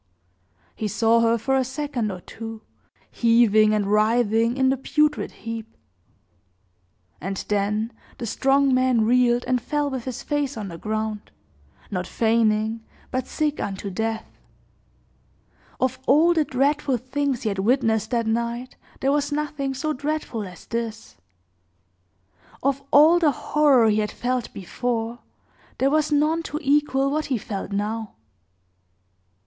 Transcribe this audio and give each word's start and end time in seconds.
He 0.75 0.87
saw 0.87 1.19
her 1.19 1.37
for 1.37 1.55
a 1.55 1.63
second 1.63 2.09
or 2.11 2.21
two, 2.21 2.63
heaving 3.11 3.71
and 3.71 3.85
writhing 3.85 4.57
in 4.57 4.69
the 4.69 4.75
putrid 4.77 5.29
heap; 5.29 5.77
and 7.21 7.37
then 7.49 7.93
the 8.17 8.25
strong 8.25 8.73
man 8.73 9.05
reeled 9.05 9.43
and 9.45 9.61
fell 9.61 9.91
with 9.91 10.05
his 10.05 10.23
face 10.23 10.57
on 10.57 10.69
the 10.69 10.79
ground, 10.79 11.29
not 11.91 12.07
feigning, 12.07 12.83
but 13.11 13.27
sick 13.27 13.59
unto 13.59 13.91
death. 13.91 14.25
Of 15.79 15.99
all 16.07 16.33
the 16.33 16.45
dreadful 16.45 16.97
things 16.97 17.43
he 17.43 17.49
had 17.49 17.59
witnessed 17.59 18.09
that 18.09 18.25
night, 18.25 18.77
there 19.01 19.11
was 19.11 19.31
nothing 19.31 19.75
so 19.75 19.93
dreadful 19.93 20.41
as 20.47 20.65
this; 20.65 21.15
of 22.63 22.81
all 22.89 23.19
the 23.19 23.29
horror 23.29 23.87
he 23.91 23.99
had 23.99 24.09
felt 24.11 24.51
before, 24.51 25.19
there 25.77 25.91
was 25.91 26.11
none 26.11 26.41
to 26.49 26.57
equal 26.63 27.11
what 27.11 27.25
he 27.27 27.37
felt 27.37 27.71
now. 27.71 28.15